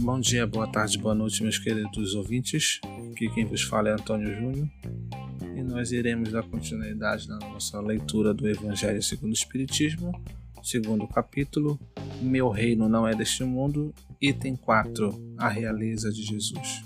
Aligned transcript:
Bom 0.00 0.20
dia, 0.20 0.46
boa 0.46 0.66
tarde, 0.66 0.98
boa 0.98 1.14
noite, 1.14 1.42
meus 1.42 1.58
queridos 1.58 2.14
ouvintes. 2.14 2.80
Aqui 3.12 3.28
quem 3.30 3.44
vos 3.44 3.62
fala 3.62 3.88
é 3.88 3.92
Antônio 3.92 4.34
Júnior 4.34 4.68
e 5.56 5.62
nós 5.62 5.92
iremos 5.92 6.32
dar 6.32 6.42
continuidade 6.42 7.28
na 7.28 7.38
nossa 7.38 7.80
leitura 7.80 8.34
do 8.34 8.48
Evangelho 8.48 9.02
segundo 9.02 9.30
o 9.30 9.34
Espiritismo, 9.34 10.12
segundo 10.62 11.06
capítulo, 11.06 11.78
Meu 12.20 12.48
Reino 12.48 12.88
Não 12.88 13.06
É 13.06 13.14
Deste 13.14 13.44
Mundo, 13.44 13.94
item 14.20 14.56
4, 14.56 15.36
A 15.38 15.48
Realeza 15.48 16.10
de 16.10 16.22
Jesus. 16.22 16.82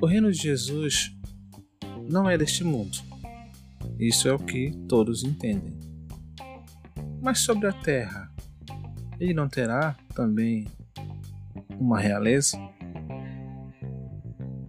O 0.00 0.06
reino 0.06 0.32
de 0.32 0.38
Jesus 0.38 1.14
não 2.08 2.28
é 2.28 2.36
deste 2.36 2.64
mundo. 2.64 2.98
Isso 3.98 4.26
é 4.26 4.32
o 4.32 4.38
que 4.38 4.72
todos 4.88 5.22
entendem. 5.22 5.91
Mas 7.22 7.38
sobre 7.38 7.68
a 7.68 7.72
terra, 7.72 8.28
ele 9.20 9.32
não 9.32 9.48
terá 9.48 9.96
também 10.12 10.66
uma 11.78 12.00
realeza? 12.00 12.58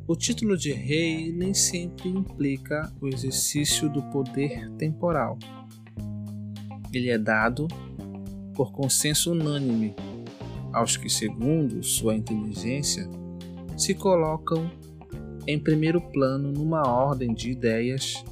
O 0.07 0.15
título 0.15 0.55
de 0.55 0.71
rei 0.71 1.33
nem 1.33 1.51
sempre 1.51 2.09
implica 2.09 2.93
o 3.01 3.07
exercício 3.07 3.89
do 3.89 4.03
poder 4.03 4.69
temporal. 4.77 5.39
Ele 6.93 7.09
é 7.09 7.17
dado 7.17 7.67
por 8.53 8.71
consenso 8.71 9.31
unânime 9.31 9.95
aos 10.71 10.95
que, 10.95 11.09
segundo 11.09 11.81
sua 11.81 12.13
inteligência, 12.13 13.09
se 13.75 13.95
colocam 13.95 14.69
em 15.47 15.57
primeiro 15.57 15.99
plano 15.99 16.51
numa 16.51 16.87
ordem 16.87 17.33
de 17.33 17.49
ideias 17.49 18.23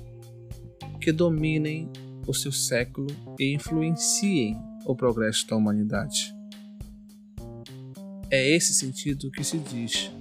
que 1.00 1.12
dominem 1.12 1.90
o 2.32 2.34
seu 2.34 2.52
século 2.52 3.08
e 3.38 3.54
influenciem 3.54 4.58
o 4.86 4.96
progresso 4.96 5.46
da 5.48 5.56
humanidade. 5.56 6.34
É 8.30 8.50
esse 8.50 8.74
sentido 8.74 9.30
que 9.30 9.44
se 9.44 9.60
diz: 9.60 10.12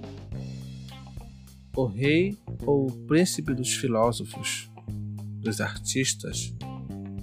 o 1.75 1.85
rei 1.85 2.37
ou 2.65 2.87
o 2.87 2.91
príncipe 3.07 3.53
dos 3.53 3.73
filósofos, 3.73 4.69
dos 5.39 5.61
artistas, 5.61 6.53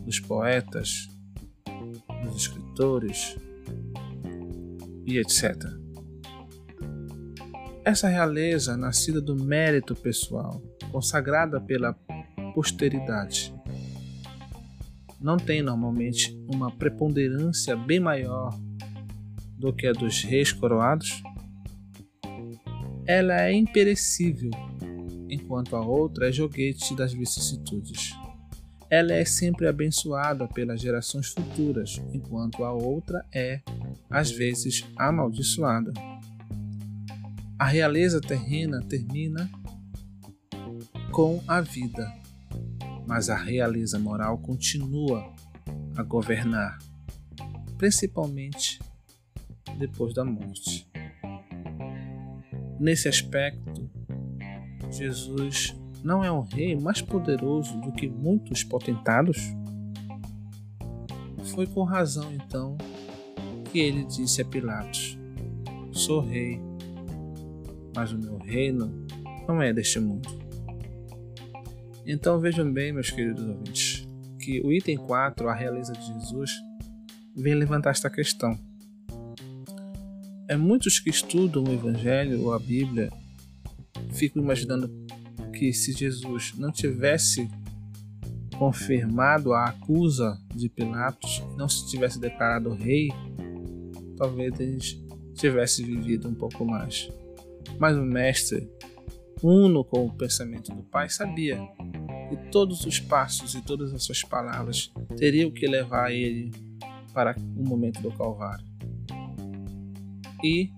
dos 0.04 0.18
poetas, 0.18 1.08
dos 2.24 2.36
escritores 2.36 3.36
e 5.06 5.18
etc. 5.18 5.54
Essa 7.84 8.08
realeza, 8.08 8.76
nascida 8.76 9.20
do 9.20 9.36
mérito 9.36 9.94
pessoal, 9.94 10.62
consagrada 10.90 11.60
pela 11.60 11.94
posteridade, 12.54 13.54
não 15.20 15.36
tem 15.36 15.62
normalmente 15.62 16.36
uma 16.52 16.70
preponderância 16.70 17.76
bem 17.76 18.00
maior 18.00 18.56
do 19.56 19.72
que 19.72 19.86
a 19.86 19.92
dos 19.92 20.22
reis 20.22 20.52
coroados? 20.52 21.22
Ela 23.06 23.42
é 23.42 23.52
imperecível, 23.52 24.50
enquanto 25.28 25.74
a 25.74 25.80
outra 25.80 26.28
é 26.28 26.32
joguete 26.32 26.94
das 26.94 27.12
vicissitudes. 27.12 28.14
Ela 28.90 29.12
é 29.12 29.24
sempre 29.24 29.66
abençoada 29.66 30.46
pelas 30.46 30.80
gerações 30.80 31.28
futuras, 31.28 32.00
enquanto 32.12 32.64
a 32.64 32.72
outra 32.72 33.24
é, 33.32 33.60
às 34.08 34.30
vezes, 34.30 34.86
amaldiçoada. 34.96 35.92
A 37.58 37.66
realeza 37.66 38.20
terrena 38.20 38.80
termina 38.88 39.50
com 41.10 41.42
a 41.48 41.60
vida, 41.60 42.10
mas 43.08 43.30
a 43.30 43.34
realeza 43.34 43.98
moral 43.98 44.36
continua 44.38 45.32
a 45.96 46.02
governar, 46.02 46.78
principalmente 47.78 48.78
depois 49.78 50.14
da 50.14 50.24
morte. 50.24 50.86
Nesse 52.78 53.08
aspecto, 53.08 53.90
Jesus 54.90 55.74
não 56.04 56.22
é 56.22 56.30
um 56.30 56.42
rei 56.42 56.76
mais 56.76 57.02
poderoso 57.02 57.80
do 57.80 57.90
que 57.90 58.06
muitos 58.06 58.62
potentados? 58.62 59.38
Foi 61.54 61.66
com 61.66 61.82
razão 61.82 62.30
então 62.32 62.76
que 63.72 63.78
ele 63.78 64.04
disse 64.04 64.42
a 64.42 64.44
Pilatos: 64.44 65.18
Sou 65.92 66.20
rei 66.20 66.60
mas 67.98 68.12
o 68.12 68.18
meu 68.18 68.38
reino 68.38 68.92
não 69.48 69.60
é 69.60 69.72
deste 69.72 69.98
mundo. 69.98 70.37
Então 72.10 72.40
vejam 72.40 72.72
bem, 72.72 72.90
meus 72.90 73.10
queridos 73.10 73.46
ouvintes, 73.46 74.08
que 74.40 74.62
o 74.62 74.72
item 74.72 74.96
4, 74.96 75.46
a 75.46 75.54
realeza 75.54 75.92
de 75.92 76.06
Jesus, 76.06 76.50
vem 77.36 77.54
levantar 77.54 77.90
esta 77.90 78.08
questão. 78.08 78.58
É 80.48 80.56
muitos 80.56 80.98
que 80.98 81.10
estudam 81.10 81.62
o 81.64 81.70
Evangelho 81.70 82.44
ou 82.44 82.54
a 82.54 82.58
Bíblia 82.58 83.10
ficam 84.14 84.42
imaginando 84.42 84.90
que 85.52 85.70
se 85.70 85.92
Jesus 85.92 86.54
não 86.56 86.72
tivesse 86.72 87.46
confirmado 88.56 89.52
a 89.52 89.66
acusa 89.66 90.40
de 90.54 90.70
Pilatos, 90.70 91.42
não 91.58 91.68
se 91.68 91.90
tivesse 91.90 92.18
declarado 92.18 92.72
rei, 92.72 93.10
talvez 94.16 94.58
ele 94.58 94.78
tivesse 95.34 95.84
vivido 95.84 96.26
um 96.26 96.34
pouco 96.34 96.64
mais. 96.64 97.06
Mas 97.78 97.98
o 97.98 98.02
mestre, 98.02 98.66
uno 99.42 99.84
com 99.84 100.06
o 100.06 100.16
pensamento 100.16 100.74
do 100.74 100.82
pai, 100.84 101.10
sabia 101.10 101.60
que 102.28 102.36
todos 102.50 102.84
os 102.84 103.00
passos 103.00 103.54
e 103.54 103.62
todas 103.62 103.92
as 103.92 104.02
suas 104.04 104.22
palavras 104.22 104.92
teriam 105.16 105.50
que 105.50 105.66
levar 105.66 106.12
ele 106.12 106.50
para 107.12 107.34
o 107.56 107.64
momento 107.64 108.00
do 108.00 108.12
Calvário. 108.12 108.66
E 110.42 110.70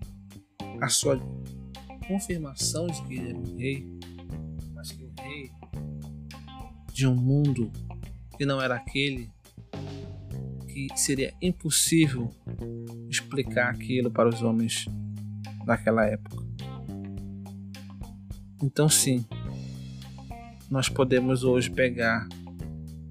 a 0.80 0.88
sua 0.88 1.20
confirmação 2.06 2.86
de 2.86 3.02
que 3.02 3.14
ele 3.14 3.30
era 3.30 3.38
um 3.38 3.56
rei, 3.56 3.86
mas 4.74 4.92
que 4.92 5.04
o 5.04 5.12
rei 5.20 5.50
de 6.92 7.06
um 7.06 7.14
mundo 7.14 7.70
que 8.36 8.46
não 8.46 8.60
era 8.60 8.76
aquele, 8.76 9.30
que 10.66 10.88
seria 10.96 11.34
impossível 11.42 12.30
explicar 13.08 13.70
aquilo 13.70 14.10
para 14.10 14.28
os 14.28 14.42
homens 14.42 14.86
daquela 15.64 16.06
época. 16.06 16.44
Então, 18.62 18.88
sim, 18.88 19.24
nós 20.70 20.88
podemos 20.88 21.42
hoje 21.42 21.68
pegar 21.68 22.28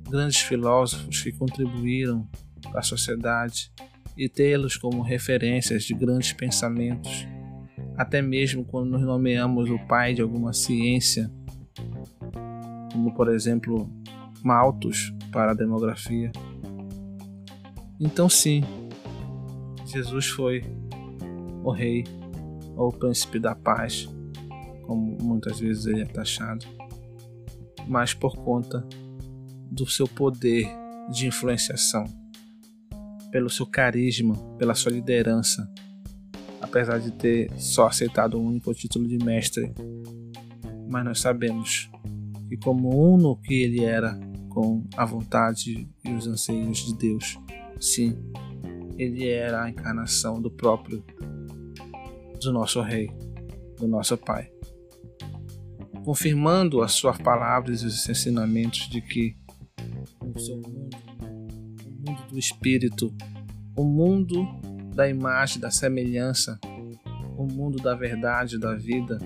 grandes 0.09 0.39
filósofos 0.39 1.21
que 1.21 1.31
contribuíram 1.33 2.27
para 2.63 2.79
a 2.79 2.83
sociedade 2.83 3.71
e 4.17 4.29
tê-los 4.29 4.77
como 4.77 5.01
referências 5.01 5.83
de 5.83 5.93
grandes 5.93 6.31
pensamentos, 6.31 7.27
até 7.97 8.21
mesmo 8.21 8.63
quando 8.63 8.91
nos 8.91 9.01
nomeamos 9.01 9.69
o 9.69 9.77
pai 9.87 10.13
de 10.13 10.21
alguma 10.21 10.53
ciência, 10.53 11.29
como 12.93 13.13
por 13.13 13.27
exemplo 13.27 13.91
Malthus 14.41 15.13
para 15.31 15.51
a 15.51 15.55
demografia. 15.55 16.31
Então, 17.99 18.29
sim, 18.29 18.63
Jesus 19.85 20.27
foi 20.27 20.63
o 21.63 21.71
rei 21.71 22.05
ou 22.77 22.87
o 22.87 22.93
príncipe 22.93 23.37
da 23.37 23.53
paz 23.53 24.07
como 24.89 25.17
muitas 25.21 25.59
vezes 25.59 25.85
ele 25.85 26.01
é 26.01 26.05
taxado, 26.05 26.65
mas 27.87 28.13
por 28.13 28.35
conta 28.35 28.85
do 29.71 29.87
seu 29.87 30.07
poder 30.07 30.67
de 31.09 31.27
influenciação, 31.27 32.03
pelo 33.31 33.49
seu 33.49 33.65
carisma, 33.65 34.35
pela 34.57 34.75
sua 34.75 34.91
liderança, 34.91 35.71
apesar 36.61 36.99
de 36.99 37.11
ter 37.11 37.51
só 37.57 37.87
aceitado 37.87 38.39
um 38.39 38.45
único 38.45 38.73
título 38.73 39.07
de 39.07 39.17
mestre. 39.23 39.73
Mas 40.87 41.05
nós 41.05 41.19
sabemos 41.19 41.89
que, 42.47 42.57
como 42.57 42.89
uno 42.89 43.37
que 43.37 43.53
ele 43.53 43.83
era 43.83 44.19
com 44.49 44.83
a 44.97 45.05
vontade 45.05 45.87
e 46.03 46.11
os 46.11 46.27
anseios 46.27 46.79
de 46.79 46.95
Deus, 46.95 47.39
sim, 47.79 48.15
ele 48.97 49.27
era 49.27 49.63
a 49.63 49.69
encarnação 49.69 50.41
do 50.41 50.49
próprio, 50.49 51.03
do 52.41 52.51
nosso 52.51 52.81
Rei, 52.81 53.11
do 53.77 53.87
nosso 53.87 54.17
Pai 54.17 54.51
confirmando 56.03 56.81
as 56.81 56.93
suas 56.93 57.17
palavras 57.17 57.81
e 57.81 57.85
os 57.85 58.07
ensinamentos 58.07 58.89
de 58.89 59.01
que 59.01 59.37
o 60.21 60.39
seu 60.39 60.55
mundo, 60.57 60.97
o 61.85 62.09
mundo 62.09 62.27
do 62.29 62.39
espírito, 62.39 63.13
o 63.75 63.83
mundo 63.83 64.45
da 64.93 65.07
imagem, 65.07 65.59
da 65.59 65.71
semelhança, 65.71 66.59
o 67.37 67.45
mundo 67.45 67.81
da 67.81 67.95
verdade, 67.95 68.59
da 68.59 68.75
vida, 68.75 69.17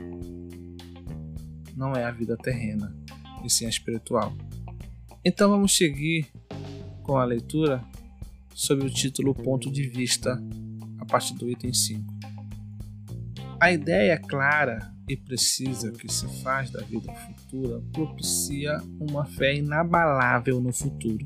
não 1.75 1.93
é 1.93 2.03
a 2.03 2.11
vida 2.11 2.37
terrena, 2.37 2.95
e 3.43 3.49
sim 3.49 3.65
a 3.65 3.69
espiritual. 3.69 4.33
Então 5.25 5.49
vamos 5.49 5.75
seguir 5.75 6.27
com 7.01 7.17
a 7.17 7.25
leitura 7.25 7.83
sob 8.53 8.85
o 8.85 8.89
título 8.89 9.33
Ponto 9.33 9.71
de 9.71 9.87
Vista, 9.87 10.39
a 10.99 11.05
partir 11.05 11.33
do 11.35 11.49
item 11.49 11.73
5. 11.73 12.13
A 13.59 13.71
ideia 13.71 14.17
clara 14.17 14.93
e 15.07 15.17
precisa 15.17 15.91
que 15.91 16.11
se 16.11 16.27
faz 16.41 16.69
da 16.69 16.81
vida 16.81 17.13
futura 17.13 17.81
propicia 17.91 18.77
uma 19.00 19.25
fé 19.25 19.55
inabalável 19.55 20.61
no 20.61 20.71
futuro. 20.71 21.25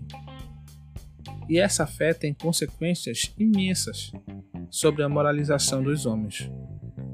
E 1.49 1.59
essa 1.59 1.85
fé 1.85 2.13
tem 2.13 2.33
consequências 2.33 3.33
imensas 3.37 4.11
sobre 4.69 5.03
a 5.03 5.09
moralização 5.09 5.81
dos 5.81 6.05
homens, 6.05 6.49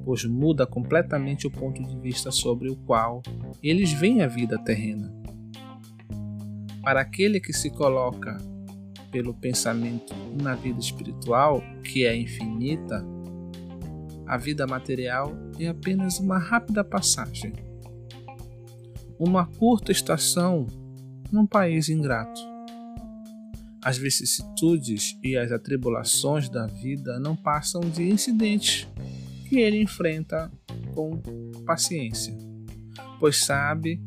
pois 0.04 0.25
muda 0.25 0.65
completamente 0.65 1.45
o 1.45 1.51
ponto 1.51 1.83
de 1.83 2.00
vista 2.00 2.31
sobre 2.31 2.69
o 2.69 2.75
qual 2.75 3.21
eles 3.62 3.92
veem 3.92 4.21
a 4.21 4.27
vida 4.27 4.57
terrena. 4.57 5.13
Para 6.81 7.01
aquele 7.01 7.39
que 7.39 7.54
se 7.54 7.69
coloca 7.69 8.38
pelo 9.12 9.33
pensamento 9.33 10.13
na 10.42 10.56
vida 10.56 10.80
espiritual, 10.80 11.62
que 11.83 12.04
é 12.04 12.16
infinita, 12.16 13.06
a 14.25 14.38
vida 14.38 14.66
material 14.66 15.34
é 15.60 15.68
apenas 15.68 16.20
uma 16.20 16.38
rápida 16.38 16.84
passagem, 16.84 17.54
uma 19.20 19.46
curta 19.46 19.92
estação 19.92 20.68
num 21.31 21.46
país 21.46 21.90
ingrato. 21.90 22.42
As 23.84 23.98
vicissitudes 23.98 25.18
e 25.22 25.36
as 25.36 25.52
atribulações 25.52 26.48
da 26.48 26.68
vida 26.68 27.20
não 27.20 27.36
passam 27.36 27.81
de 27.81 28.10
incidentes 28.10 28.88
que 29.50 29.60
ele 29.60 29.81
enfrenta 29.81 30.52
com 30.94 31.22
paciência, 31.66 32.36
pois 33.19 33.44
sabe 33.44 34.02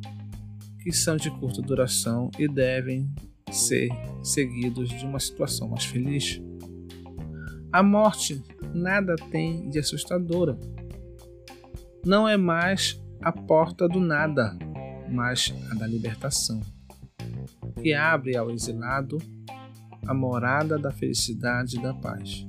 que 0.82 0.92
são 0.92 1.16
de 1.16 1.30
curta 1.30 1.60
duração 1.60 2.30
e 2.38 2.48
devem 2.48 3.10
ser 3.50 3.88
seguidos 4.22 4.88
de 4.88 5.04
uma 5.04 5.20
situação 5.20 5.68
mais 5.68 5.84
feliz. 5.84 6.40
A 7.76 7.82
morte 7.82 8.42
nada 8.72 9.14
tem 9.30 9.68
de 9.68 9.78
assustadora. 9.78 10.58
Não 12.06 12.26
é 12.26 12.34
mais 12.34 12.98
a 13.20 13.30
porta 13.30 13.86
do 13.86 14.00
nada, 14.00 14.56
mas 15.10 15.54
a 15.70 15.74
da 15.74 15.86
libertação, 15.86 16.58
que 17.82 17.92
abre 17.92 18.34
ao 18.34 18.50
exilado 18.50 19.18
a 20.06 20.14
morada 20.14 20.78
da 20.78 20.90
felicidade 20.90 21.76
e 21.76 21.82
da 21.82 21.92
paz. 21.92 22.46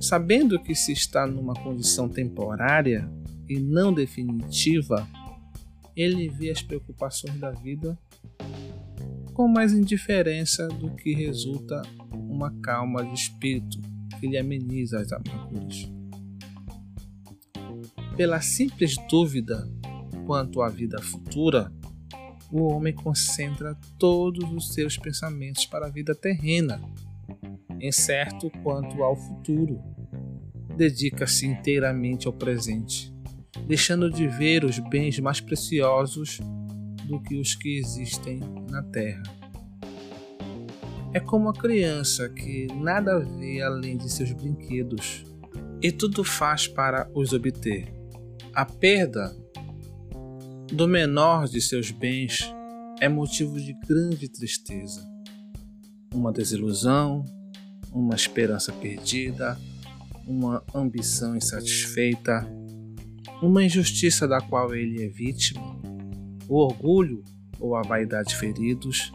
Sabendo 0.00 0.60
que 0.60 0.74
se 0.74 0.90
está 0.90 1.24
numa 1.24 1.54
condição 1.54 2.08
temporária 2.08 3.08
e 3.48 3.60
não 3.60 3.94
definitiva, 3.94 5.06
ele 5.94 6.28
vê 6.28 6.50
as 6.50 6.62
preocupações 6.62 7.38
da 7.38 7.52
vida 7.52 7.96
com 9.34 9.46
mais 9.46 9.72
indiferença 9.72 10.66
do 10.66 10.96
que 10.96 11.14
resulta 11.14 11.80
uma 12.38 12.52
calma 12.62 13.04
de 13.04 13.12
espírito 13.12 13.80
que 14.20 14.28
lhe 14.28 14.38
ameniza 14.38 15.00
as 15.00 15.12
amarguras. 15.12 15.90
Pela 18.16 18.40
simples 18.40 18.96
dúvida 19.10 19.68
quanto 20.24 20.62
à 20.62 20.68
vida 20.68 21.02
futura, 21.02 21.72
o 22.50 22.62
homem 22.62 22.94
concentra 22.94 23.76
todos 23.98 24.50
os 24.52 24.72
seus 24.72 24.96
pensamentos 24.96 25.66
para 25.66 25.86
a 25.86 25.90
vida 25.90 26.14
terrena, 26.14 26.80
incerto 27.80 28.50
quanto 28.62 29.02
ao 29.02 29.16
futuro. 29.16 29.80
Dedica-se 30.76 31.44
inteiramente 31.46 32.28
ao 32.28 32.32
presente 32.32 33.12
deixando 33.66 34.10
de 34.10 34.26
ver 34.26 34.64
os 34.64 34.78
bens 34.78 35.18
mais 35.18 35.40
preciosos 35.40 36.38
do 37.04 37.20
que 37.20 37.36
os 37.36 37.54
que 37.54 37.78
existem 37.78 38.40
na 38.70 38.82
terra. 38.82 39.37
É 41.12 41.20
como 41.20 41.48
a 41.48 41.54
criança 41.54 42.28
que 42.28 42.66
nada 42.74 43.18
vê 43.18 43.62
além 43.62 43.96
de 43.96 44.12
seus 44.12 44.30
brinquedos 44.32 45.24
e 45.82 45.90
tudo 45.90 46.22
faz 46.22 46.66
para 46.66 47.10
os 47.14 47.32
obter. 47.32 47.92
A 48.52 48.64
perda 48.64 49.34
do 50.72 50.86
menor 50.86 51.48
de 51.48 51.60
seus 51.62 51.90
bens 51.90 52.52
é 53.00 53.08
motivo 53.08 53.58
de 53.58 53.72
grande 53.86 54.28
tristeza. 54.28 55.06
Uma 56.12 56.32
desilusão, 56.32 57.24
uma 57.92 58.14
esperança 58.14 58.72
perdida, 58.72 59.58
uma 60.26 60.62
ambição 60.74 61.36
insatisfeita, 61.36 62.46
uma 63.40 63.64
injustiça 63.64 64.28
da 64.28 64.40
qual 64.40 64.74
ele 64.74 65.02
é 65.02 65.08
vítima, 65.08 65.80
o 66.48 66.56
orgulho 66.56 67.22
ou 67.58 67.74
a 67.76 67.82
vaidade 67.82 68.36
feridos, 68.36 69.12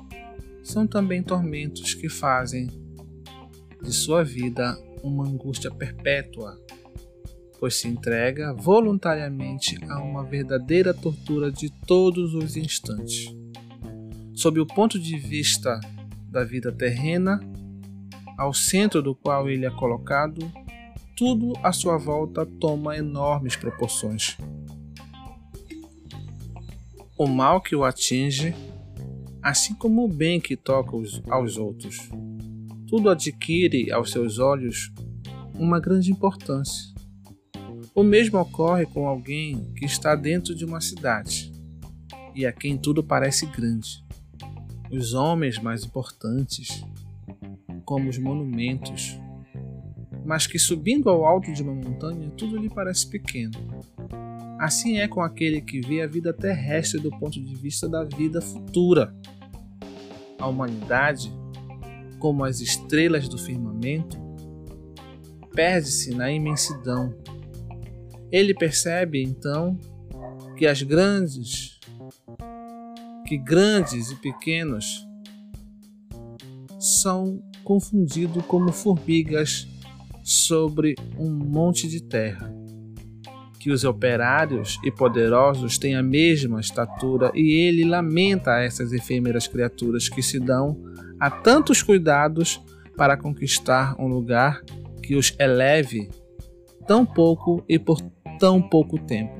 são 0.63 0.87
também 0.87 1.21
tormentos 1.21 1.93
que 1.93 2.09
fazem 2.09 2.67
de 3.81 3.91
sua 3.91 4.23
vida 4.23 4.77
uma 5.03 5.27
angústia 5.27 5.69
perpétua, 5.69 6.57
pois 7.59 7.75
se 7.75 7.87
entrega 7.87 8.53
voluntariamente 8.53 9.77
a 9.89 10.01
uma 10.01 10.23
verdadeira 10.23 10.93
tortura 10.93 11.51
de 11.51 11.69
todos 11.85 12.33
os 12.33 12.55
instantes. 12.55 13.27
Sob 14.33 14.59
o 14.59 14.65
ponto 14.65 14.97
de 14.97 15.17
vista 15.17 15.79
da 16.29 16.43
vida 16.43 16.71
terrena, 16.71 17.39
ao 18.37 18.53
centro 18.53 19.01
do 19.01 19.13
qual 19.13 19.49
ele 19.49 19.65
é 19.65 19.69
colocado, 19.69 20.51
tudo 21.15 21.53
à 21.61 21.71
sua 21.71 21.97
volta 21.97 22.45
toma 22.45 22.97
enormes 22.97 23.55
proporções. 23.55 24.37
O 27.17 27.27
mal 27.27 27.61
que 27.61 27.75
o 27.75 27.83
atinge, 27.83 28.55
assim 29.43 29.75
como 29.75 30.05
o 30.05 30.07
bem 30.07 30.39
que 30.39 30.55
toca 30.55 30.95
aos 31.29 31.57
outros, 31.57 32.09
tudo 32.87 33.09
adquire 33.09 33.91
aos 33.91 34.11
seus 34.11 34.39
olhos 34.39 34.91
uma 35.53 35.81
grande 35.81 36.09
importância. 36.09 36.93
O 37.93 38.01
mesmo 38.01 38.39
ocorre 38.39 38.85
com 38.85 39.05
alguém 39.05 39.71
que 39.75 39.85
está 39.85 40.15
dentro 40.15 40.55
de 40.55 40.63
uma 40.63 40.79
cidade 40.79 41.51
e 42.33 42.45
a 42.45 42.53
quem 42.53 42.77
tudo 42.77 43.03
parece 43.03 43.45
grande. 43.45 44.03
Os 44.89 45.13
homens 45.13 45.59
mais 45.59 45.83
importantes, 45.83 46.83
como 47.83 48.09
os 48.09 48.17
monumentos, 48.17 49.19
mas 50.25 50.47
que 50.47 50.57
subindo 50.57 51.09
ao 51.09 51.25
alto 51.25 51.51
de 51.51 51.61
uma 51.61 51.75
montanha 51.75 52.31
tudo 52.31 52.57
lhe 52.57 52.69
parece 52.69 53.09
pequeno. 53.09 53.53
Assim 54.63 54.99
é 54.99 55.09
com 55.09 55.19
aquele 55.19 55.59
que 55.59 55.81
vê 55.81 56.01
a 56.01 56.07
vida 56.07 56.31
terrestre 56.31 56.97
do 56.97 57.09
ponto 57.09 57.43
de 57.43 57.53
vista 57.53 57.85
da 57.85 58.05
vida 58.05 58.39
futura. 58.39 59.13
A 60.39 60.47
humanidade, 60.47 61.29
como 62.17 62.45
as 62.45 62.61
estrelas 62.61 63.27
do 63.27 63.37
firmamento, 63.37 64.17
perde-se 65.53 66.15
na 66.15 66.31
imensidão. 66.31 67.13
Ele 68.31 68.53
percebe 68.53 69.21
então 69.21 69.77
que 70.55 70.65
as 70.65 70.81
grandes, 70.81 71.77
que 73.27 73.37
grandes 73.37 74.11
e 74.11 74.15
pequenos 74.15 75.05
são 76.79 77.43
confundidos 77.65 78.45
como 78.45 78.71
formigas 78.71 79.67
sobre 80.23 80.95
um 81.19 81.29
monte 81.29 81.85
de 81.85 82.01
terra. 82.01 82.62
Que 83.63 83.71
os 83.71 83.85
operários 83.85 84.77
e 84.83 84.91
poderosos 84.91 85.77
têm 85.77 85.95
a 85.95 86.03
mesma 86.03 86.59
estatura, 86.59 87.31
e 87.33 87.53
ele 87.53 87.85
lamenta 87.85 88.59
essas 88.59 88.91
efêmeras 88.91 89.47
criaturas 89.47 90.09
que 90.09 90.21
se 90.21 90.37
dão 90.37 90.77
a 91.17 91.31
tantos 91.31 91.81
cuidados 91.81 92.61
para 92.97 93.15
conquistar 93.15 93.95
um 93.97 94.05
lugar 94.05 94.61
que 95.01 95.15
os 95.15 95.33
eleve 95.39 96.09
tão 96.85 97.05
pouco 97.05 97.63
e 97.69 97.79
por 97.79 98.01
tão 98.37 98.61
pouco 98.61 98.99
tempo. 98.99 99.33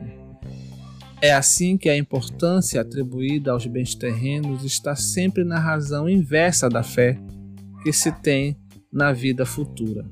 É 1.22 1.34
assim 1.34 1.78
que 1.78 1.90
a 1.90 1.98
importância 1.98 2.80
atribuída 2.80 3.52
aos 3.52 3.66
bens 3.66 3.94
terrenos 3.94 4.64
está 4.64 4.96
sempre 4.96 5.44
na 5.44 5.60
razão 5.60 6.08
inversa 6.08 6.70
da 6.70 6.82
fé 6.82 7.20
que 7.84 7.92
se 7.92 8.10
tem 8.10 8.56
na 8.90 9.12
vida 9.12 9.46
futura. 9.46 10.06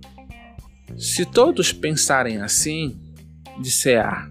Se 0.98 1.26
todos 1.26 1.72
pensarem 1.72 2.42
assim, 2.42 3.01
disse 3.62 3.96
A, 3.96 4.28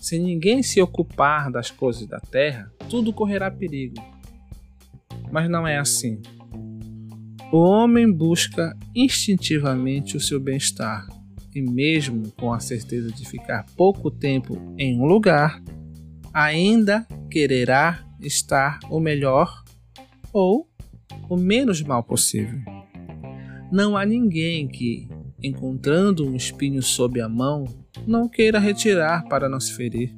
se 0.00 0.18
ninguém 0.18 0.62
se 0.62 0.80
ocupar 0.80 1.50
das 1.50 1.70
coisas 1.70 2.06
da 2.06 2.18
terra, 2.18 2.72
tudo 2.88 3.12
correrá 3.12 3.50
perigo. 3.50 4.02
Mas 5.30 5.48
não 5.48 5.66
é 5.66 5.78
assim. 5.78 6.20
O 7.52 7.58
homem 7.58 8.10
busca 8.10 8.76
instintivamente 8.94 10.16
o 10.16 10.20
seu 10.20 10.40
bem-estar, 10.40 11.06
e 11.54 11.60
mesmo 11.60 12.30
com 12.32 12.52
a 12.52 12.60
certeza 12.60 13.10
de 13.10 13.28
ficar 13.28 13.66
pouco 13.76 14.10
tempo 14.10 14.56
em 14.78 14.98
um 14.98 15.04
lugar, 15.04 15.62
ainda 16.32 17.06
quererá 17.30 18.04
estar 18.20 18.78
o 18.88 19.00
melhor 19.00 19.62
ou 20.32 20.68
o 21.28 21.36
menos 21.36 21.82
mal 21.82 22.02
possível. 22.02 22.60
Não 23.70 23.96
há 23.96 24.04
ninguém 24.04 24.66
que, 24.66 25.08
encontrando 25.42 26.26
um 26.26 26.34
espinho 26.34 26.82
sob 26.82 27.20
a 27.20 27.28
mão, 27.28 27.64
não 28.06 28.28
queira 28.28 28.58
retirar 28.58 29.24
para 29.28 29.48
não 29.48 29.60
se 29.60 29.74
ferir. 29.74 30.14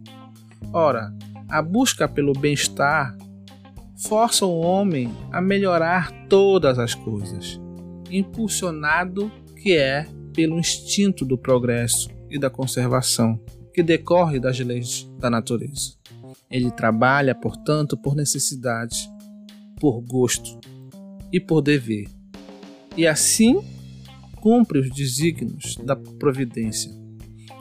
Ora, 0.73 1.15
a 1.49 1.61
busca 1.61 2.09
pelo 2.09 2.33
bem-estar 2.33 3.17
força 3.97 4.45
o 4.45 4.61
homem 4.61 5.13
a 5.31 5.41
melhorar 5.41 6.11
todas 6.29 6.79
as 6.79 6.95
coisas, 6.95 7.61
impulsionado 8.11 9.31
que 9.57 9.77
é 9.77 10.07
pelo 10.35 10.59
instinto 10.59 11.25
do 11.25 11.39
progresso 11.39 12.09
e 12.29 12.39
da 12.39 12.51
conservação 12.51 13.39
que 13.73 13.83
decorre 13.83 14.41
das 14.41 14.59
leis 14.59 15.11
da 15.19 15.31
natureza. 15.31 15.95
Ele 16.51 16.71
trabalha, 16.71 17.35
portanto, 17.35 17.97
por 17.97 18.15
necessidade, 18.15 19.09
por 19.79 20.01
gosto, 20.01 20.59
e 21.33 21.41
por 21.41 21.63
dever. 21.63 22.09
E 22.97 23.07
assim 23.07 23.61
cumpre 24.37 24.81
os 24.81 24.91
desígnios 24.91 25.77
da 25.77 25.97
providência, 25.97 26.93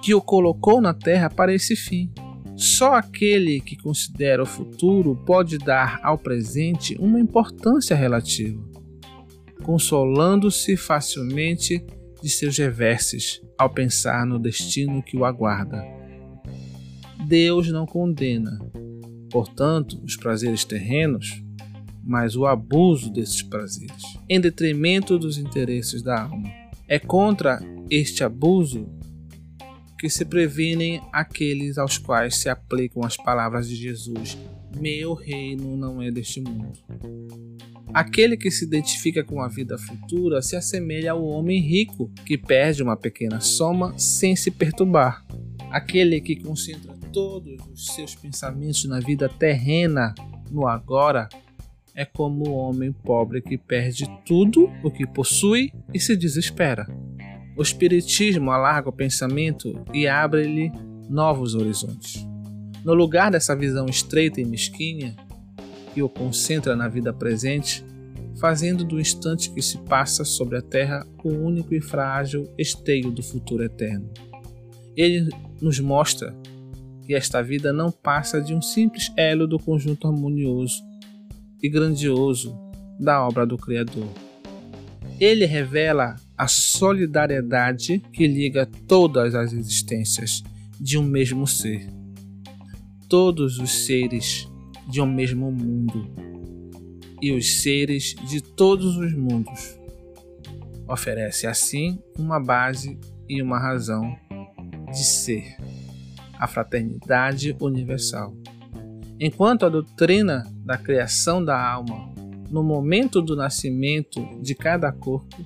que 0.01 0.15
o 0.15 0.22
colocou 0.22 0.81
na 0.81 0.93
terra 0.93 1.29
para 1.29 1.53
esse 1.53 1.75
fim. 1.75 2.12
Só 2.55 2.93
aquele 2.93 3.62
que 3.62 3.75
considera 3.75 4.43
o 4.43 4.46
futuro 4.46 5.15
pode 5.25 5.58
dar 5.58 6.00
ao 6.03 6.17
presente 6.17 6.96
uma 7.00 7.20
importância 7.20 7.96
relativa, 7.96 8.62
consolando-se 9.63 10.75
facilmente 10.75 11.84
de 12.22 12.29
seus 12.29 12.58
reverses 12.58 13.41
ao 13.58 13.70
pensar 13.70 14.25
no 14.25 14.38
destino 14.38 15.01
que 15.01 15.17
o 15.17 15.25
aguarda. 15.25 15.84
Deus 17.27 17.72
não 17.72 17.86
condena, 17.86 18.60
portanto, 19.31 20.00
os 20.03 20.15
prazeres 20.15 20.65
terrenos, 20.65 21.41
mas 22.03 22.36
o 22.36 22.46
abuso 22.46 23.12
desses 23.12 23.41
prazeres, 23.41 24.03
em 24.27 24.39
detrimento 24.39 25.17
dos 25.17 25.38
interesses 25.38 26.01
da 26.01 26.24
alma. 26.24 26.50
É 26.88 27.00
contra 27.00 27.60
este 27.89 28.24
abuso 28.24 28.88
que 30.01 30.10
se 30.10 30.25
previnem 30.25 31.00
aqueles 31.13 31.77
aos 31.77 32.00
quais 32.00 32.38
se 32.38 32.50
aplicam 32.50 33.03
as 33.03 33.15
palavras 33.15 33.70
de 33.70 33.75
Jesus: 33.75 34.36
Meu 34.75 35.13
reino 35.13 35.77
não 35.77 36.01
é 36.01 36.10
deste 36.10 36.41
mundo. 36.41 36.74
Aquele 37.93 38.36
que 38.36 38.50
se 38.50 38.65
identifica 38.65 39.24
com 39.24 39.43
a 39.43 39.48
vida 39.48 39.77
futura 39.77 40.41
se 40.41 40.55
assemelha 40.55 41.12
ao 41.12 41.24
homem 41.24 41.62
rico 41.62 42.12
que 42.25 42.36
perde 42.36 42.81
uma 42.81 42.98
pequena 42.98 43.39
soma 43.39 43.93
sem 43.96 44.36
se 44.36 44.50
perturbar. 44.50 45.24
Aquele 45.70 46.20
que 46.20 46.36
concentra 46.38 46.93
todos 47.13 47.62
os 47.72 47.86
seus 47.93 48.15
pensamentos 48.15 48.84
na 48.86 49.00
vida 49.00 49.29
terrena, 49.29 50.15
no 50.50 50.67
agora, 50.67 51.29
é 51.93 52.05
como 52.05 52.50
o 52.50 52.55
homem 52.55 52.91
pobre 52.91 53.39
que 53.39 53.55
perde 53.55 54.05
tudo 54.25 54.67
o 54.84 54.89
que 54.89 55.05
possui 55.05 55.72
e 55.93 56.00
se 56.00 56.17
desespera. 56.17 56.88
O 57.62 57.63
Espiritismo 57.63 58.50
alarga 58.50 58.89
o 58.89 58.91
pensamento 58.91 59.86
e 59.94 60.08
abre-lhe 60.08 60.72
novos 61.08 61.53
horizontes. 61.53 62.27
No 62.84 62.96
lugar 62.96 63.30
dessa 63.30 63.56
visão 63.56 63.86
estreita 63.86 64.41
e 64.41 64.46
mesquinha, 64.46 65.15
que 65.94 66.01
o 66.01 66.10
concentra 66.10 66.75
na 66.75 66.88
vida 66.88 67.13
presente, 67.13 67.86
fazendo 68.39 68.84
do 68.84 69.00
instante 69.00 69.51
que 69.51 69.62
se 69.62 69.77
passa 69.77 70.25
sobre 70.25 70.58
a 70.58 70.62
terra 70.63 71.06
o 71.24 71.30
único 71.30 71.75
e 71.75 71.80
frágil 71.80 72.51
esteio 72.58 73.12
do 73.12 73.22
futuro 73.22 73.63
eterno. 73.63 74.10
Ele 74.98 75.30
nos 75.62 75.80
mostra 75.80 76.36
que 77.06 77.13
esta 77.13 77.44
vida 77.44 77.72
não 77.72 77.91
passa 77.91 78.41
de 78.41 78.56
um 78.56 78.62
simples 78.63 79.13
elo 79.15 79.46
do 79.46 79.60
conjunto 79.60 80.08
harmonioso 80.08 80.82
e 81.62 81.70
grandioso 81.70 82.60
da 83.00 83.24
obra 83.24 83.46
do 83.46 83.56
Criador. 83.56 84.30
Ele 85.21 85.45
revela 85.45 86.15
a 86.35 86.47
solidariedade 86.47 87.99
que 88.11 88.25
liga 88.25 88.65
todas 88.87 89.35
as 89.35 89.53
existências 89.53 90.41
de 90.79 90.97
um 90.97 91.03
mesmo 91.03 91.45
ser, 91.45 91.87
todos 93.07 93.59
os 93.59 93.85
seres 93.85 94.49
de 94.89 94.99
um 94.99 95.05
mesmo 95.05 95.51
mundo 95.51 96.09
e 97.21 97.31
os 97.31 97.61
seres 97.61 98.15
de 98.27 98.41
todos 98.41 98.97
os 98.97 99.13
mundos. 99.13 99.77
Oferece 100.87 101.45
assim 101.45 101.99
uma 102.17 102.39
base 102.39 102.99
e 103.29 103.43
uma 103.43 103.59
razão 103.59 104.17
de 104.91 105.03
ser, 105.03 105.55
a 106.39 106.47
fraternidade 106.47 107.55
universal. 107.61 108.35
Enquanto 109.19 109.67
a 109.67 109.69
doutrina 109.69 110.51
da 110.65 110.79
criação 110.79 111.45
da 111.45 111.63
alma, 111.63 112.11
no 112.51 112.62
momento 112.62 113.22
do 113.22 113.36
nascimento 113.36 114.22
de 114.41 114.53
cada 114.53 114.91
corpo, 114.91 115.38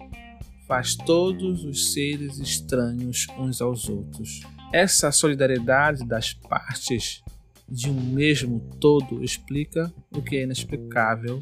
faz 0.67 0.95
todos 0.95 1.63
os 1.63 1.93
seres 1.93 2.39
estranhos 2.39 3.27
uns 3.37 3.61
aos 3.61 3.87
outros. 3.87 4.41
Essa 4.73 5.11
solidariedade 5.11 6.03
das 6.03 6.33
partes 6.33 7.23
de 7.69 7.89
um 7.89 7.93
mesmo 7.93 8.59
todo 8.79 9.23
explica 9.23 9.93
o 10.15 10.21
que 10.21 10.37
é 10.37 10.43
inexplicável 10.43 11.41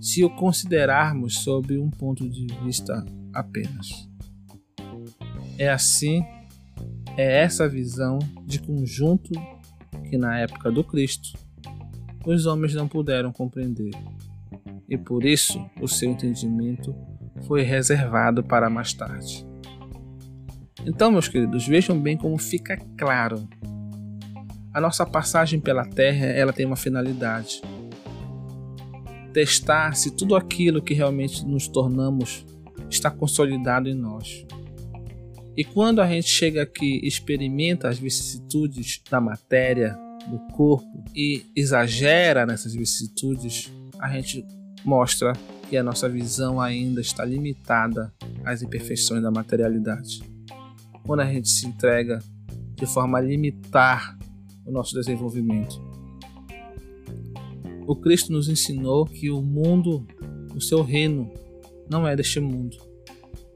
se 0.00 0.22
o 0.22 0.30
considerarmos 0.36 1.42
sob 1.42 1.78
um 1.78 1.90
ponto 1.90 2.28
de 2.28 2.46
vista 2.62 3.04
apenas. 3.32 4.08
É 5.56 5.70
assim, 5.70 6.22
é 7.16 7.42
essa 7.42 7.66
visão 7.66 8.18
de 8.44 8.58
conjunto 8.58 9.32
que 10.10 10.18
na 10.18 10.38
época 10.38 10.70
do 10.70 10.84
Cristo 10.84 11.38
os 12.26 12.44
homens 12.46 12.74
não 12.74 12.88
puderam 12.88 13.32
compreender, 13.32 13.90
e 14.88 14.96
por 14.96 15.24
isso 15.24 15.64
o 15.80 15.88
seu 15.88 16.10
entendimento 16.10 16.94
foi 17.46 17.62
reservado 17.62 18.42
para 18.42 18.70
mais 18.70 18.92
tarde. 18.92 19.46
Então, 20.86 21.10
meus 21.10 21.28
queridos, 21.28 21.66
vejam 21.66 21.98
bem 21.98 22.16
como 22.16 22.38
fica 22.38 22.76
claro 22.96 23.48
a 24.74 24.80
nossa 24.80 25.06
passagem 25.06 25.60
pela 25.60 25.86
Terra 25.86 26.26
ela 26.26 26.52
tem 26.52 26.66
uma 26.66 26.74
finalidade: 26.74 27.62
testar 29.32 29.94
se 29.94 30.10
tudo 30.10 30.34
aquilo 30.34 30.82
que 30.82 30.92
realmente 30.92 31.46
nos 31.46 31.68
tornamos 31.68 32.44
está 32.90 33.08
consolidado 33.08 33.88
em 33.88 33.94
nós. 33.94 34.44
E 35.56 35.62
quando 35.62 36.02
a 36.02 36.08
gente 36.08 36.28
chega 36.28 36.62
aqui 36.62 37.00
e 37.00 37.06
experimenta 37.06 37.88
as 37.88 38.00
vicissitudes 38.00 39.00
da 39.08 39.20
matéria, 39.20 39.96
do 40.26 40.40
corpo 40.52 41.04
e 41.14 41.46
exagera 41.54 42.44
nessas 42.44 42.74
vicissitudes, 42.74 43.72
a 44.00 44.08
gente 44.08 44.44
mostra 44.84 45.32
que 45.68 45.76
a 45.76 45.82
nossa 45.82 46.08
visão 46.08 46.60
ainda 46.60 47.00
está 47.00 47.24
limitada 47.24 48.12
às 48.44 48.62
imperfeições 48.62 49.22
da 49.22 49.30
materialidade. 49.30 50.22
Quando 51.04 51.20
a 51.20 51.26
gente 51.26 51.48
se 51.48 51.66
entrega 51.66 52.18
de 52.74 52.86
forma 52.86 53.18
a 53.18 53.20
limitar 53.20 54.18
o 54.66 54.70
nosso 54.70 54.94
desenvolvimento. 54.94 55.82
O 57.86 57.94
Cristo 57.94 58.32
nos 58.32 58.48
ensinou 58.48 59.04
que 59.04 59.30
o 59.30 59.42
mundo, 59.42 60.06
o 60.54 60.60
seu 60.60 60.82
reino, 60.82 61.30
não 61.88 62.06
é 62.06 62.16
deste 62.16 62.40
mundo 62.40 62.76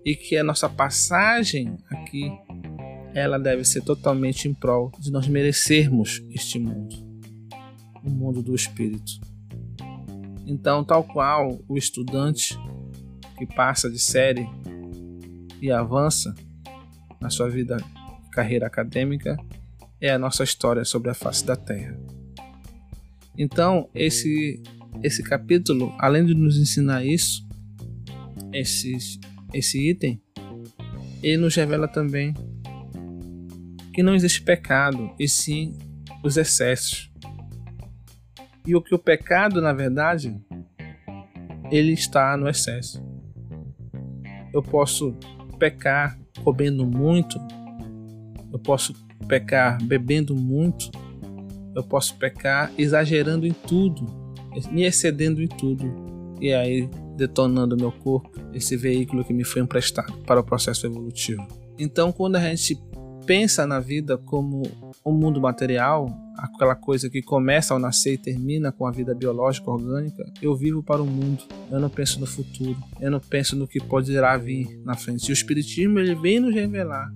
e 0.04 0.14
que 0.14 0.36
a 0.36 0.44
nossa 0.44 0.68
passagem 0.68 1.76
aqui 1.90 2.30
ela 3.14 3.38
deve 3.38 3.64
ser 3.64 3.82
totalmente 3.82 4.48
em 4.48 4.54
prol 4.54 4.92
de 4.98 5.10
nós 5.10 5.26
merecermos 5.26 6.22
este 6.30 6.58
mundo, 6.58 6.96
o 8.04 8.10
mundo 8.10 8.42
do 8.42 8.54
espírito. 8.54 9.20
Então, 10.48 10.82
tal 10.82 11.04
qual 11.04 11.62
o 11.68 11.76
estudante 11.76 12.58
que 13.36 13.46
passa 13.46 13.90
de 13.90 13.98
série 13.98 14.48
e 15.60 15.70
avança 15.70 16.34
na 17.20 17.28
sua 17.28 17.50
vida 17.50 17.76
carreira 18.32 18.66
acadêmica, 18.66 19.36
é 20.00 20.10
a 20.10 20.18
nossa 20.18 20.42
história 20.42 20.84
sobre 20.84 21.10
a 21.10 21.14
face 21.14 21.44
da 21.44 21.54
Terra. 21.54 21.98
Então, 23.36 23.90
esse, 23.94 24.62
esse 25.02 25.22
capítulo, 25.22 25.94
além 25.98 26.24
de 26.24 26.34
nos 26.34 26.56
ensinar 26.56 27.04
isso, 27.04 27.46
esse, 28.52 28.96
esse 29.52 29.90
item, 29.90 30.18
ele 31.22 31.36
nos 31.36 31.54
revela 31.54 31.86
também 31.86 32.32
que 33.92 34.02
não 34.02 34.14
existe 34.14 34.40
pecado, 34.40 35.10
e 35.18 35.28
sim 35.28 35.76
os 36.24 36.36
excessos. 36.36 37.07
E 38.68 38.76
o 38.76 38.82
que 38.82 38.94
o 38.94 38.98
pecado, 38.98 39.62
na 39.62 39.72
verdade, 39.72 40.38
ele 41.70 41.92
está 41.92 42.36
no 42.36 42.46
excesso. 42.46 43.02
Eu 44.52 44.62
posso 44.62 45.16
pecar 45.58 46.18
comendo 46.44 46.86
muito, 46.86 47.40
eu 48.52 48.58
posso 48.58 48.92
pecar 49.26 49.82
bebendo 49.82 50.36
muito, 50.36 50.90
eu 51.74 51.82
posso 51.82 52.14
pecar 52.16 52.70
exagerando 52.76 53.46
em 53.46 53.54
tudo, 53.54 54.04
me 54.70 54.84
excedendo 54.84 55.42
em 55.42 55.48
tudo, 55.48 55.90
e 56.38 56.52
aí 56.52 56.90
detonando 57.16 57.74
meu 57.74 57.90
corpo, 57.90 58.38
esse 58.52 58.76
veículo 58.76 59.24
que 59.24 59.32
me 59.32 59.44
foi 59.44 59.62
emprestado 59.62 60.12
para 60.26 60.40
o 60.40 60.44
processo 60.44 60.86
evolutivo. 60.86 61.48
Então, 61.78 62.12
quando 62.12 62.36
a 62.36 62.40
gente 62.40 62.78
pensa 63.24 63.66
na 63.66 63.80
vida 63.80 64.18
como 64.18 64.60
um 65.04 65.12
mundo 65.12 65.40
material, 65.40 66.06
aquela 66.38 66.74
coisa 66.74 67.10
que 67.10 67.20
começa 67.20 67.74
ao 67.74 67.80
nascer 67.80 68.14
e 68.14 68.18
termina 68.18 68.72
com 68.72 68.86
a 68.86 68.90
vida 68.90 69.14
biológica 69.14 69.70
orgânica, 69.70 70.24
eu 70.40 70.56
vivo 70.56 70.82
para 70.82 71.02
o 71.02 71.06
mundo. 71.06 71.42
Eu 71.70 71.80
não 71.80 71.90
penso 71.90 72.20
no 72.20 72.26
futuro. 72.26 72.76
Eu 73.00 73.10
não 73.10 73.20
penso 73.20 73.56
no 73.56 73.66
que 73.66 73.80
poderá 73.80 74.36
vir 74.36 74.80
na 74.84 74.94
frente. 74.94 75.28
E 75.28 75.32
o 75.32 75.34
espiritismo 75.34 75.98
ele 75.98 76.14
vem 76.14 76.40
nos 76.40 76.54
revelar 76.54 77.12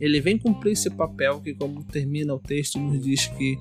ele 0.00 0.20
vem 0.20 0.38
cumprir 0.38 0.72
esse 0.72 0.90
papel 0.90 1.40
que, 1.40 1.54
como 1.54 1.82
termina 1.82 2.34
o 2.34 2.38
texto, 2.38 2.78
nos 2.78 3.02
diz 3.02 3.26
que 3.26 3.58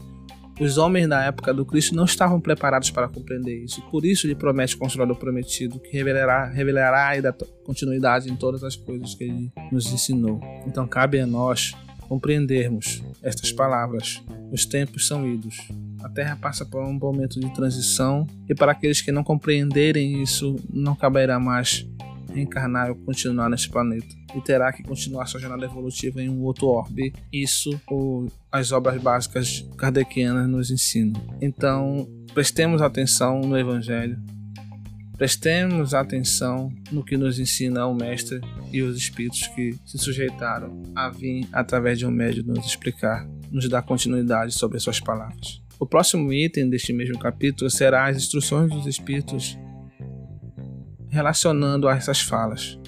os 0.60 0.78
homens 0.78 1.08
na 1.08 1.24
época 1.24 1.54
do 1.54 1.66
Cristo 1.66 1.96
não 1.96 2.06
estavam 2.06 2.40
preparados 2.40 2.90
para 2.90 3.08
compreender 3.08 3.64
isso. 3.64 3.82
Por 3.92 4.06
isso 4.06 4.26
ele 4.26 4.36
promete 4.36 4.76
o 4.76 4.80
Consolador 4.80 5.16
prometido, 5.16 5.80
que 5.80 5.92
revelará, 5.92 6.46
revelará 6.46 7.16
e 7.16 7.22
dar 7.22 7.34
continuidade 7.64 8.32
em 8.32 8.36
todas 8.36 8.64
as 8.64 8.76
coisas 8.76 9.14
que 9.14 9.24
ele 9.24 9.52
nos 9.72 9.92
ensinou. 9.92 10.40
Então 10.66 10.88
cabe 10.88 11.20
a 11.20 11.28
nós 11.28 11.76
compreendermos 12.08 13.04
estas 13.22 13.52
palavras, 13.52 14.24
os 14.52 14.66
tempos 14.66 15.08
são 15.08 15.28
idos. 15.28 15.58
A 16.04 16.10
Terra 16.10 16.36
passa 16.36 16.66
por 16.66 16.84
um 16.84 16.94
momento 16.94 17.40
de 17.40 17.54
transição 17.54 18.26
e 18.50 18.56
para 18.56 18.72
aqueles 18.72 19.02
que 19.02 19.12
não 19.12 19.24
compreenderem 19.24 20.22
isso, 20.22 20.56
não 20.72 20.96
caberá 20.96 21.40
mais 21.40 21.86
reencarnar 22.34 22.90
ou 22.90 22.96
continuar 22.96 23.50
neste 23.50 23.70
planeta 23.70 24.08
e 24.36 24.42
terá 24.42 24.72
que 24.72 24.84
continuar 24.84 25.26
sua 25.26 25.40
jornada 25.40 25.66
evolutiva 25.66 26.22
em 26.22 26.30
um 26.30 26.44
outro 26.44 26.68
orbe. 26.68 27.14
Isso 27.32 27.80
ou 27.88 28.28
as 28.52 28.72
obras 28.72 29.02
básicas 29.02 29.68
kardecianas 29.78 30.48
nos 30.48 30.70
ensinam. 30.70 31.22
Então, 31.42 32.08
prestemos 32.34 32.82
atenção 32.82 33.42
no 33.42 33.58
Evangelho, 33.58 34.18
prestemos 35.18 35.96
atenção 35.96 36.72
no 36.92 37.04
que 37.04 37.18
nos 37.18 37.40
ensina 37.40 37.88
o 37.88 37.96
Mestre 37.96 38.40
e 38.72 38.84
os 38.84 38.96
Espíritos 38.96 39.48
que 39.48 39.76
se 39.86 39.98
sujeitaram 39.98 40.84
a 40.96 41.10
vir 41.10 41.48
através 41.52 41.98
de 41.98 42.06
um 42.06 42.12
médio 42.12 42.44
nos 42.44 42.66
explicar, 42.66 43.28
nos 43.52 43.68
dar 43.68 43.82
continuidade 43.82 44.54
sobre 44.54 44.80
suas 44.80 45.00
palavras. 45.00 45.62
O 45.80 45.86
próximo 45.86 46.32
item 46.32 46.70
deste 46.70 46.94
mesmo 46.94 47.18
capítulo 47.18 47.70
será 47.70 48.08
as 48.08 48.18
instruções 48.18 48.72
dos 48.72 48.86
Espíritos 48.86 49.58
relacionando 51.10 51.88
a 51.88 51.96
essas 51.96 52.22
falas. 52.22 52.80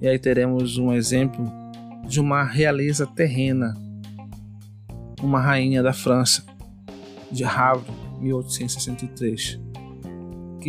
E 0.00 0.08
aí 0.08 0.18
teremos 0.18 0.78
um 0.78 0.92
exemplo 0.92 1.44
de 2.08 2.20
uma 2.20 2.42
realeza 2.42 3.06
terrena, 3.06 3.74
uma 5.22 5.40
rainha 5.40 5.82
da 5.82 5.92
França, 5.92 6.44
de 7.30 7.44
Havre, 7.44 7.92
1863, 8.20 9.60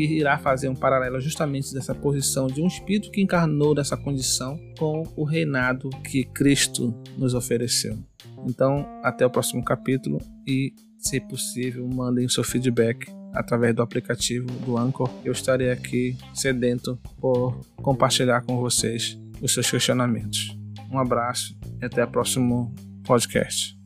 que 0.08 0.14
irá 0.14 0.38
fazer 0.38 0.70
um 0.70 0.76
paralelo 0.76 1.20
justamente 1.20 1.74
dessa 1.74 1.94
posição 1.94 2.48
de 2.48 2.62
um 2.62 2.68
espírito 2.68 3.12
que 3.12 3.22
encarnou 3.22 3.74
nessa 3.76 3.98
condição 3.98 4.60
com 4.78 5.04
o 5.16 5.24
reinado 5.24 5.90
que 6.04 6.24
Cristo 6.24 6.94
nos 7.18 7.34
ofereceu. 7.34 7.98
Então, 8.46 8.86
até 9.04 9.26
o 9.26 9.30
próximo 9.30 9.64
capítulo 9.64 10.20
e, 10.48 10.74
se 10.98 11.20
possível, 11.20 11.88
mandem 11.88 12.26
o 12.26 12.30
seu 12.30 12.44
feedback 12.44 13.12
através 13.34 13.76
do 13.76 13.82
aplicativo 13.82 14.48
do 14.66 14.78
Anchor. 14.78 15.10
Eu 15.24 15.32
estarei 15.32 15.72
aqui 15.72 16.18
sedento 16.34 17.00
por 17.20 17.60
compartilhar 17.78 18.42
com 18.42 18.58
vocês 18.58 19.20
os 19.42 19.54
seus 19.54 19.70
questionamentos. 19.70 20.58
Um 20.92 20.98
abraço 20.98 21.58
e 21.82 21.86
até 21.86 22.04
o 22.04 22.08
próximo 22.08 22.74
podcast. 23.04 23.79